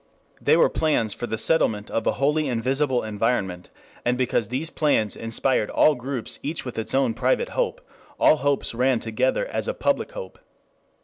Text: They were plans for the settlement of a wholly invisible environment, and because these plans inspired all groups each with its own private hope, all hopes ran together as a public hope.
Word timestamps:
They 0.41 0.57
were 0.57 0.67
plans 0.67 1.13
for 1.13 1.27
the 1.27 1.37
settlement 1.37 1.91
of 1.91 2.07
a 2.07 2.13
wholly 2.13 2.47
invisible 2.47 3.03
environment, 3.03 3.69
and 4.03 4.17
because 4.17 4.47
these 4.47 4.71
plans 4.71 5.15
inspired 5.15 5.69
all 5.69 5.93
groups 5.93 6.39
each 6.41 6.65
with 6.65 6.79
its 6.79 6.95
own 6.95 7.13
private 7.13 7.49
hope, 7.49 7.81
all 8.19 8.37
hopes 8.37 8.73
ran 8.73 8.99
together 8.99 9.45
as 9.45 9.67
a 9.67 9.75
public 9.75 10.13
hope. 10.13 10.39